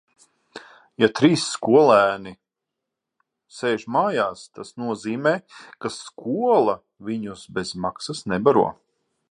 Ja 1.01 1.09
trīs 1.19 1.43
skolēni 1.57 2.33
sēž 3.59 3.85
mājās, 3.97 4.43
tas 4.59 4.73
nozīmē, 4.85 5.35
ka 5.85 5.93
skola 5.99 6.79
viņus 7.11 7.47
bez 7.59 7.77
maksas 7.87 8.27
nebaro... 8.35 8.69